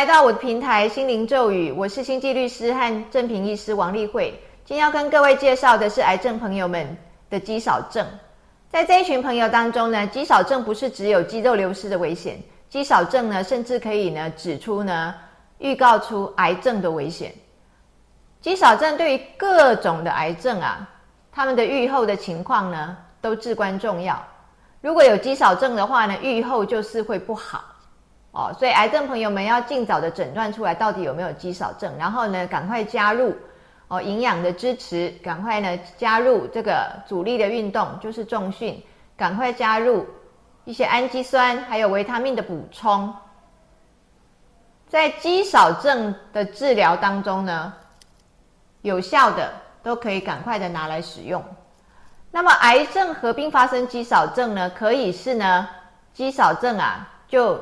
[0.00, 4.30] 来到我的平台心灵咒语，我是星际律师和正平医师王丽慧。
[4.64, 6.96] 今天要跟各位介绍的是癌症朋友们
[7.28, 8.06] 的肌少症。
[8.70, 15.14] 在这一群朋友当中呢，肌少症不是只有肌肉流失的危险，肌少症呢，甚至可以呢指出呢，
[15.58, 17.34] 预告出癌症的危险。
[18.40, 20.88] 肌少症对于各种的癌症啊，
[21.30, 24.18] 他们的预后的情况呢，都至关重要。
[24.80, 27.62] 如果有肌少症的话呢，预后就是会不好。
[28.32, 33.34] 哦，所以癌症朋友们要尽早的诊断出来到底有没有肌少症，然后呢，赶快加入
[33.88, 38.80] 哦营养的支持，赶快呢加入这个阻力的运动，就是重训，
[39.16, 40.06] 赶快加入
[40.64, 43.12] 一些氨基酸还有维他命的补充，
[44.86, 47.72] 在肌少症的治疗当中呢，
[48.82, 51.42] 有效的都可以赶快的拿来使用。
[52.30, 55.68] 那么癌症合并发生肌少症呢，可以是呢
[56.14, 57.60] 肌少症啊就。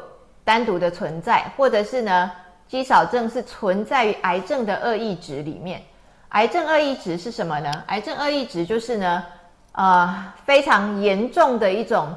[0.48, 2.32] 单独的存在，或者是呢，
[2.66, 5.82] 肌少症是存在于癌症的恶意值里面。
[6.30, 7.70] 癌症恶意值是什么呢？
[7.88, 9.22] 癌症恶意值就是呢，
[9.72, 12.16] 呃，非常严重的一种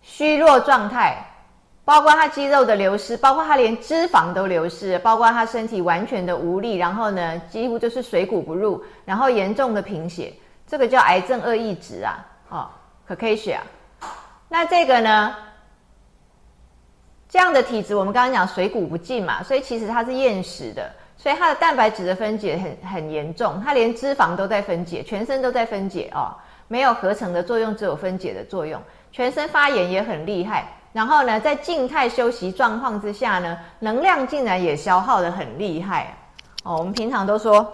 [0.00, 1.22] 虚弱状态，
[1.84, 10.32] 包括他肌肉的流失，包括他连脂肪都流失，包括他身体完全的无力，然后呢，几乎就是水谷不入，然后严重的贫血，
[10.66, 12.70] 这个叫癌症恶意值啊，哦，
[13.06, 13.62] 可可以写啊。
[14.48, 15.36] 那这个呢？
[17.28, 26.34] 这样的体质，我们刚刚讲水谷不进嘛，所以其实它是厌食的，所以它的蛋白质的分解很很严重，它连脂肪都在分解，全身都在分解哦，
[26.68, 28.80] 没有合成的作用，只有分解的作用，
[29.12, 30.66] 全身发炎也很厉害。
[30.94, 36.16] 然后呢，在静态休息状况之下呢，能量竟然也消耗的很厉害
[36.62, 36.78] 哦。
[36.78, 37.70] 我们平常都说，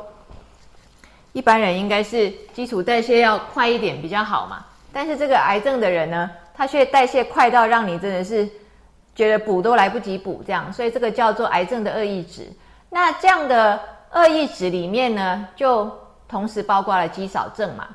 [1.32, 8.50] 一般人应该是基础代谢要快一点比较好嘛，但是这个癌症的人呢，他却代谢快到让你真的是。
[9.14, 12.46] 觉得补都来不及补，这样，所以这个叫做癌症的恶意值。
[12.90, 13.80] 那这样的
[14.12, 15.90] 恶意值里面呢，就
[16.28, 17.86] 同时包括了肌少症嘛。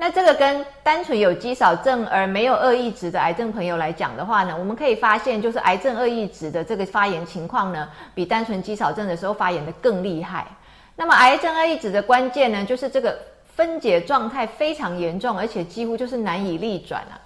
[0.00, 10.46] 那这个跟单纯有肌少症而没有恶意值的癌症朋友来讲的话呢，我们可以发现，就是癌症恶意值的这个发炎情况呢，比单纯肌少症的时候发炎的更厉害。
[10.94, 13.18] 那么癌症恶意值的关键呢，就是这个
[13.56, 17.18] 分解状态非常严重，而且几乎就是难以逆转啊。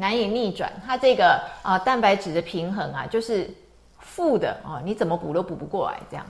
[0.00, 3.50] 难以逆转，它这个啊蛋白质的平衡啊就是
[3.98, 6.24] 负的哦，你怎么补都补不过来这样。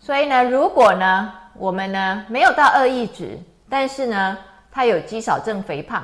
[0.00, 3.38] 所以呢，如果呢我们呢没有到恶意值，
[3.68, 4.38] 但是呢
[4.72, 6.02] 它有肌少症肥胖，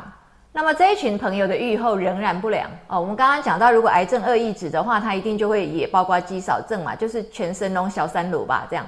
[0.53, 3.01] 那么这一群朋友的预后仍然不良哦。
[3.01, 8.85] 我们刚刚讲到，如果癌症恶意值的话，它一定就会也包括肌少症嘛，就是全身拢小三乳吧这样。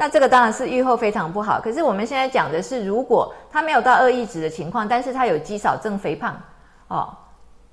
[0.00, 1.60] 那这个当然是预后非常不好。
[1.60, 6.40] 可是我们现在讲的是，如果他没有到恶意值的情况，但是他有肌少症肥胖，
[6.86, 7.12] 哦，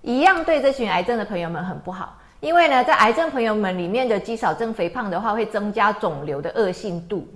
[0.01, 2.17] 一样对这群癌症的朋友们很不好。
[2.39, 7.27] 因为呢，在癌症朋友们里面的肌少症肥胖的话，会增加肿瘤的恶性度，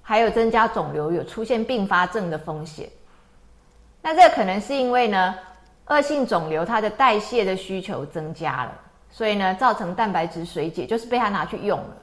[0.00, 2.88] 还有增加肿瘤有出现并发症的风险。
[4.00, 5.34] 那这可能是因为呢，
[5.88, 8.72] 恶性肿瘤它的代谢的需求增加了，
[9.10, 11.96] 所以呢，造成蛋白质水解，就是被它拿去用了。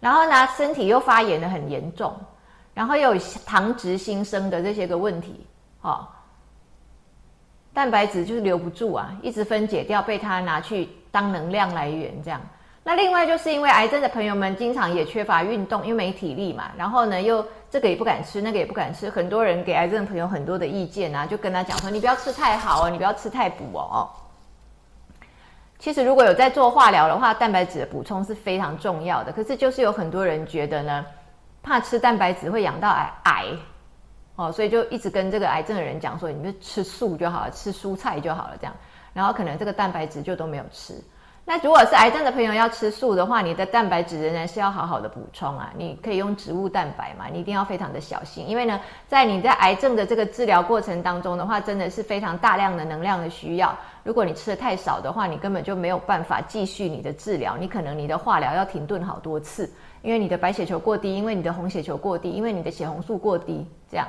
[0.00, 2.12] 然后呢，身体又发炎的很严重，
[2.72, 5.46] 然后又有糖脂新生的这些个问题，
[5.82, 6.08] 哦，
[7.74, 12.40] 蛋白质就是留不住啊，一直分解掉，被它拿去当能量来源这样。
[12.82, 24.08] 那另外就是因为癌症的朋友们经常也缺乏运动，因为没体力嘛，然后呢又这个也不敢吃，那个也不敢吃，很多人给癌症朋友很多的意见啊，就跟他讲说，你不要吃太好哦，你不要吃太补哦。
[25.80, 29.32] 其实如果有在做化疗的话，蛋白质的补充是非常重要的。
[29.32, 31.04] 可是就是有很多人觉得呢，
[31.62, 33.46] 怕吃蛋白质会养到癌癌，
[34.36, 38.76] 哦，所以就一直跟这个癌症的人讲说，你就吃素就好了，吃蔬菜就好了这样，
[39.14, 40.94] 然后可能这个蛋白质就都没有吃。
[41.50, 45.72] 那如果是癌症的朋友要吃素的话，你的蛋白质仍然是要好好的补充啊。
[45.76, 53.76] 你可以用植物蛋白嘛，你一定要非常的小心，因为呢，在你在癌症的这个治疗过程当中的话，真的是非常大量的能量的需要。
[54.04, 59.68] 如果你吃的太少的话，你根本就没有办法继续你的治疗，你可能你的化疗要停顿好多次，
[60.02, 64.06] 因为你的白血球过低，因为你的红血球过低，因为你的血红素过低，这样。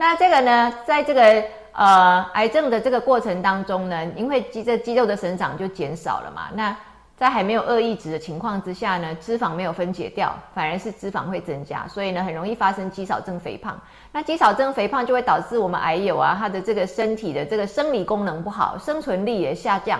[0.00, 6.74] 那这个呢，在这个呃癌症的这个过程当中呢，因为肌这肌肉的生长就减少了嘛，那
[7.16, 13.76] 在还没有恶意值的情况之下呢，脂肪没有分解掉，反而是脂肪会增加，所以呢，很容易发生肌少症肥胖。
[14.12, 19.98] 那肌少症肥胖就会导致我们癌友啊，他的这个身体的这个生理功能不好，生存力也下降，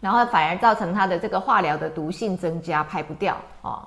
[0.00, 3.82] 然后反而造成他的这个化疗的毒性增加，排不掉哦。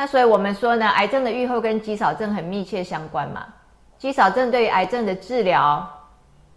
[0.00, 3.44] 那所以我们说呢，癌症的预后跟肌少症很密切相关嘛。
[3.98, 5.86] 肌少症对于癌症的治疗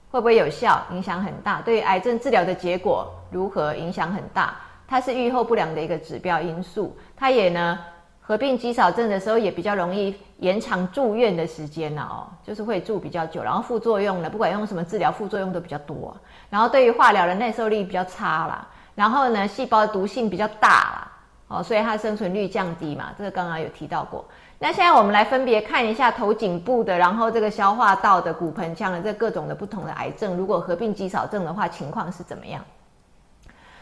[0.10, 4.56] 会不会有效，影响很大；对于癌症治疗的结果如何，影响很大。
[4.88, 7.80] 它是预后不良的一个指标因素，它也呢
[8.22, 16.16] 合并肌少症的时候也比较容易延长住院的时间呢哦，就是会住比较久，然后副作用呢，不管用什么治疗，副作用都比较多，
[16.50, 18.66] 然后对于化疗的耐受力比较差啦，
[18.96, 21.12] 然后呢细胞毒性比较大啦，
[21.54, 24.26] 哦，所以它生存率降低嘛，这个刚刚有提到过。
[24.58, 32.64] 那现在我们来分别看一下头颈部的，然后这个消化道的骨盆腔的这各种的不同的癌症，如果合并肌少症的话，情况是怎么样？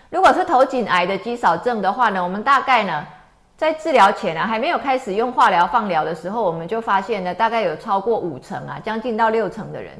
[0.10, 3.06] 如果是头颈癌的肌少症的话呢，我们大概呢
[3.56, 9.94] 在治疗前啊，还没有开始用化疗放疗的时候，我们就发现呢，大概有超过五成啊，将近到六成的人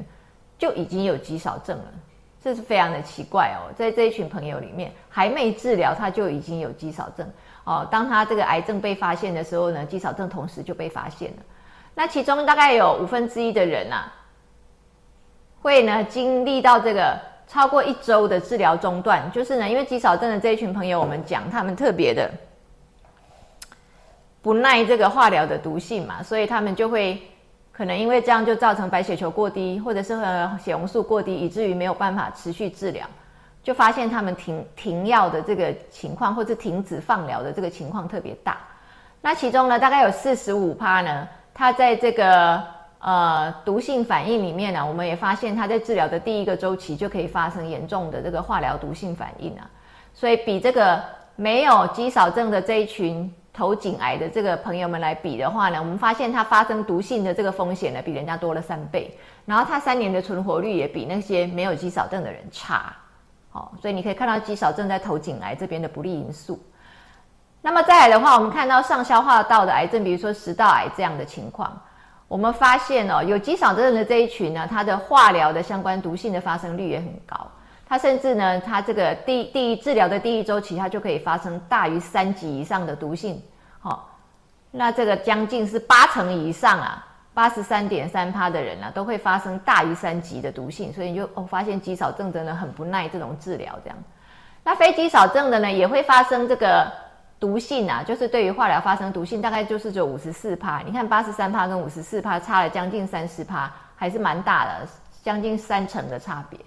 [0.58, 1.84] 就已经有肌少症了，
[2.42, 7.24] 这是非常的奇怪哦，在这一群朋友里面，还没治疗他就已经有肌少症。
[7.64, 11.42] 哦，当他这个癌症被发现的时候呢，肌少症同时就被发现了。
[11.94, 14.10] 那其中大概有五分之一的人呐，
[15.60, 17.16] 会呢经历到这个
[17.46, 22.30] 超过一周的治疗中断，就是呢，因为肌少症的这一群朋友，我们讲他们特别的
[24.40, 27.22] 不耐这个化疗的毒性嘛，所以他们就会
[27.70, 30.18] 可能因为这样就造成白血球过低，或者是
[30.58, 33.06] 血红素过低，以至于没有办法持续治疗。
[33.62, 38.58] 就发现他们停停药的这个情况，或者停止放疗的这个情况特别大。
[39.20, 42.60] 那其中呢，大概有四十五趴呢，它在这个
[42.98, 49.70] 呃毒性反应里面呢，我们也发现它在治疗的第一个周期就可以发生严重的这个化疗毒性反应啊。
[50.12, 51.00] 所以比这个
[51.36, 59.16] 没有肌少症的这一群头颈癌的这个朋友们来比的话呢，我们发现它发生毒性的这个风险呢，比人家多了三倍。
[59.46, 62.92] 然后它三年的存活率也比那些没有肌少症的人差。
[63.52, 66.58] 好，所以你可以看到肌少症在头颈癌这边的不利因素。
[67.60, 71.78] 那么再来的话，我们看到上消化道的癌症，比如说食道癌这样的情况，
[72.28, 77.46] 我们发现哦，有肌少症的这一群呢，它的化疗的相关毒性的发生率也很高。
[77.86, 83.40] 它甚至呢，它这个第第一治疗的第一周期，它就可以发生大于三级以上的毒性。
[83.80, 84.08] 好，
[84.70, 87.06] 那这个将近是八成以上啊。
[87.34, 93.72] 八十三点三趴的人呢，都会发生大于三级的毒性，所以你就哦发现肌少症真的很不耐这种治疗。
[93.82, 93.96] 这样，
[94.62, 96.86] 那非肌少症的呢，也会发生这个
[97.40, 100.80] 毒性啊，就是对于化疗发生毒性，大概就是只有五十四趴。
[100.84, 104.86] 你看八十三趴跟五十四趴差了将近三十趴，还是蛮大的，
[105.22, 106.60] 将近三成的差别。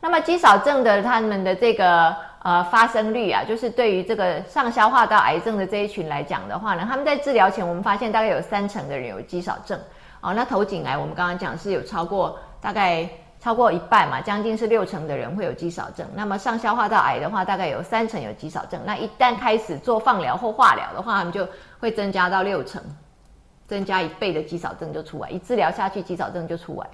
[0.00, 9.78] 那么肌少症的他们的这个呃发生率啊，就是对于这个上消化道癌症的这一群来讲的话呢，他们在治疗前，我们发现大概有三成的人有肌少症。
[10.26, 13.08] 好，那头颈癌我们刚刚讲是有超过大概
[13.38, 16.04] 超过一半嘛，将近是六成的人会有肌少症。
[16.16, 18.80] 那么上消化道癌的话，大概有三成有肌少症。
[18.84, 21.46] 那一旦开始做放疗或化疗的话，他们就
[21.78, 22.82] 会增加到六成，
[23.68, 26.88] 增加一倍的肌少症就出来，一治疗下去肌少症就出来。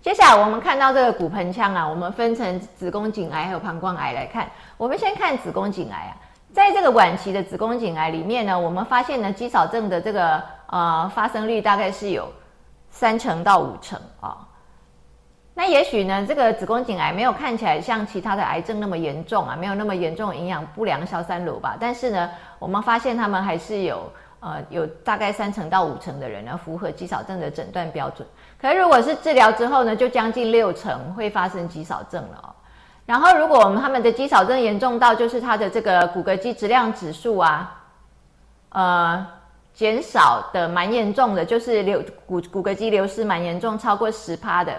[0.00, 4.48] 接下来我们看到这个骨盆腔啊，我们分成子宫颈癌还有膀胱癌来看。
[4.76, 6.14] 我们先看子宫颈癌啊。
[6.54, 12.28] 在这个晚期的子宫颈癌里面呢，我们发现呢，肌少症的这个呃发生率大概是有
[12.90, 14.46] 三成到五成啊。
[15.54, 21.76] 那也许呢，这个子宫颈癌没有看起来像其他的癌症那么严重啊，没有那么严重营养不良消三乳吧。
[21.80, 28.26] 但是呢，我们发现他们还是有呃有大概三成到五成的人呢符合肌少症的诊断标准。
[28.60, 32.52] 可是如果是治疗之后呢，就将近六成会发生肌少症了哦。
[33.06, 37.82] 然后，如果我们他们的肌少症严重到就是他的这个骨骼肌质量指数啊，
[38.70, 39.26] 呃，
[39.76, 44.74] 减少的蛮严重的，就是流骨骨骼肌流失蛮严重，超过十趴的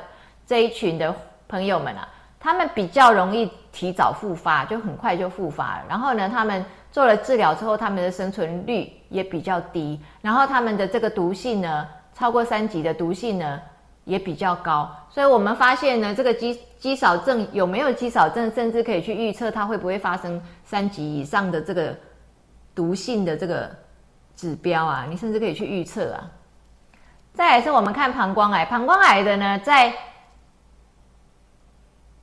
[0.46, 1.16] 这一群的
[1.48, 2.06] 朋友们啊，
[2.40, 5.86] 他们比较容易提早复发，就很快就复发了。
[5.88, 9.98] 然后呢，他们做了治疗之后，他们的生存率也比较低。
[10.22, 13.62] 然后他们的这个毒性呢，超过三级的毒性呢。
[14.08, 21.94] 也比较高，所以我们发现呢，这个肌肌少症有没有肌少症，甚至可以去预测它会不会发生三级以上的这个
[22.74, 23.70] 毒性的这个
[24.38, 26.24] 指标啊，你甚至可以去预测啊。
[27.34, 29.94] 再来是我们看膀胱癌，膀胱癌的呢，在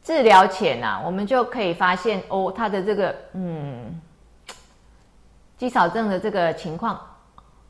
[0.02, 4.00] 治疗前啊，我们就可以发现哦，它的这个嗯
[5.58, 6.98] 肌少症的这个情况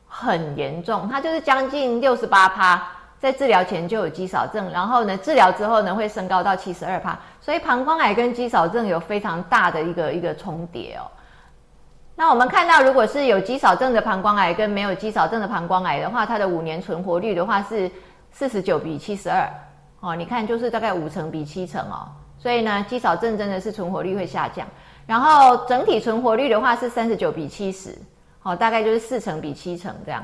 [0.07, 2.87] 很严重，它就是将近六十八趴。
[3.17, 11.09] 在治疗前就有肌少症，然后呢，治疗之后呢会升高到七十二帕，所以膀胱癌跟肌少症有非常大的一个一个重叠哦。
[12.17, 17.91] 那我们看到，如果是有肌少症的膀胱癌跟没有肌少症的膀胱癌的话，它的五年存活率的话是
[18.31, 19.49] 四十九比七十二
[19.99, 22.07] 哦，你看就是大概五成比七成哦，
[22.37, 24.65] 所以呢，肌少症真的是存活率会下降，
[25.05, 27.93] 然后整体存活率的话是三十九比七十，
[28.43, 30.23] 哦，大概就是四成比七成这样。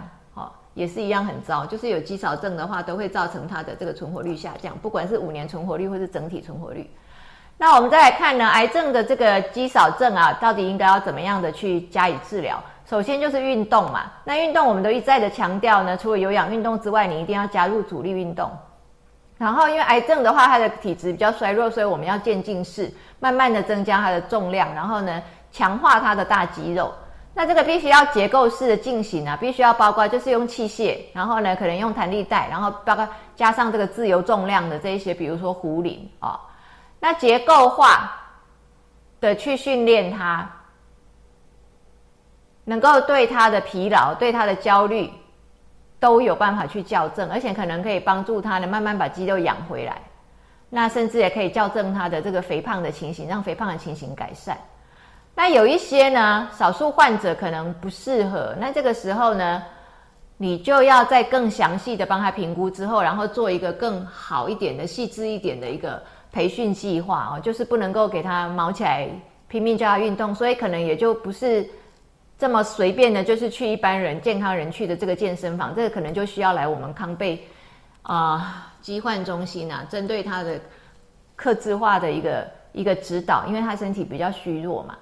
[0.73, 6.89] 也是一样很糟，就是有肌少症的话，都会造成它的这个存活率下降，不管是五年存活率或是整体存活率。
[7.61, 12.59] 那我们再来看呢，癌症的这个肌少症啊，到底应该要怎么样的去加以治疗？
[12.89, 14.11] 首先就是运动嘛。
[14.23, 18.49] 那运动我们都一再的强调呢，除了有氧运动之外，你一定要加入阻力运动。
[19.37, 26.91] 然后因为癌症的话，它的体质比较衰弱，所以我们要渐进式，慢慢的增加它的重量，然后呢，强化它的大肌肉。
[27.35, 36.39] 那这个必须要结构式的进行啊，必须要包括就是用器械，然后呢，可能用弹力带，然后包括加上这个自由重量的这一些，比如说壶铃啊。
[37.03, 38.15] 那结构化
[39.19, 40.47] 的去训练他，
[42.63, 45.11] 能够对他的疲劳、对他的焦虑
[45.99, 49.99] 都有办法去校正，而且可能可以帮助他呢慢慢把肌肉养回来。
[50.69, 54.55] 那甚至也可以校正他的这个肥胖的情形，让肥胖的情形改善。
[55.33, 59.63] 那有一些呢，少数患者可能不适合，那这个时候呢，
[60.37, 65.99] 你就要再更详细的帮他评估之后，然后做一个更好一点的、细致一点的一个。
[66.31, 69.07] 培训计划哦，就是不能够给他毛起来
[69.47, 71.69] 拼命叫他运动，所以可能也就不是
[72.37, 77.45] 这么随便的，就是去一般人健康人去的这个健身房，这个可能就需要来我们康贝
[78.03, 80.59] 啊疾患中心啊，针对他的
[81.35, 84.95] 克制化的一个一个指导，因为他身体比较虚弱嘛。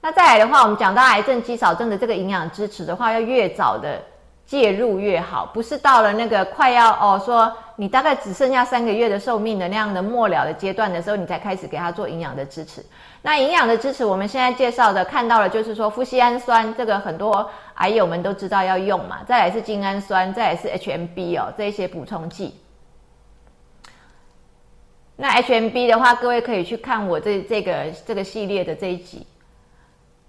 [0.00, 4.00] 那再来的话，我们讲到癌症肌少症的这个营养支持的话，要越早的。
[4.46, 12.84] 介入越好，不是到了那个快要哦，说你大概只剩下三个月的寿命的那样的末了的阶段的时候，你才开始给他做营养的支持。
[13.20, 22.54] 那营养的支持，我们现在介绍的看到了，就是说富硒氨酸这个很多癌友们都知道要用嘛，再来是精氨酸，再来是 HMB 哦，这些补充剂。
[25.16, 29.26] 那 HMB 的话，各位可以去看我这这个这个系列的这一集。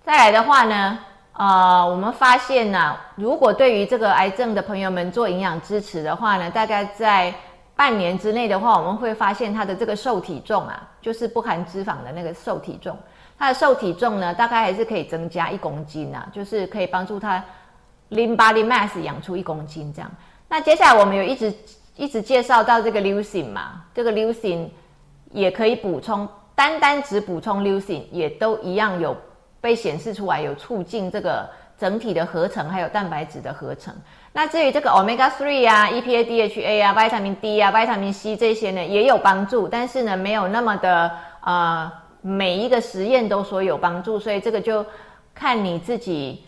[0.04, 1.00] 再来的话呢？
[1.38, 7.32] 啊，我们发现呢，如果对于这个癌症的朋友们做营养支持的话呢，大概在
[7.76, 12.98] 半年之内的话，我们会发现他的这个瘦体重啊，就是不含脂肪的那个瘦体重，
[13.38, 17.44] 他的瘦体重呢，大概还是可以增加一公斤啊，就是可以帮助他
[18.10, 20.10] lean body mass 养出一公斤这样。
[20.50, 21.54] 那接下来我们有一直
[21.96, 24.68] 一直介绍到这个 leucine 嘛，这个 leucine
[25.30, 29.16] 也可以补充，单单只补充 leucine 也都一样有。
[29.60, 33.94] 被显示出来有促进这个整体的合成，还有蛋白质的合成。
[34.34, 41.12] 那至于这个 omega three 啊、EPA、DHA 啊、维他命 D 啊、维他命 C 这些呢，也有帮助，但是呢，没有那么的
[41.42, 44.86] 呃，每一个实验都说有帮助，所以这个就
[45.34, 46.44] 看你自己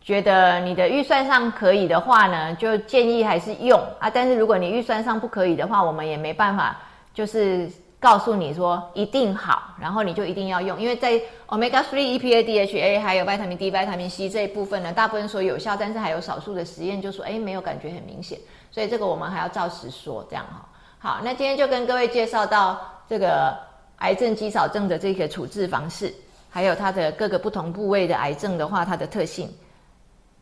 [0.00, 4.08] 觉得你的预算上可以的话呢，就建议还是用啊。
[4.08, 6.76] 但是如果你预算上不可以的话，我们也没办法，
[7.12, 7.68] 就是。
[8.02, 11.12] 告诉你说一定好，然后你就一定要用，因为在
[11.46, 18.36] omega three EPA DHA 还有 vitamin D vitamin C 这一部分呢，大部分说有效，但是还有少数的实验就说哎没有感觉很明显，
[18.72, 20.68] 所以这个我们还要照实说这样哈。
[20.98, 23.56] 好，那今天就跟各位介绍到这个
[23.98, 26.12] 癌症肌少症的这个处置方式，
[26.50, 29.48] 还有它的各个不同部位的癌症的话它的特性，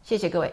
[0.03, 0.51] 谢谢各位。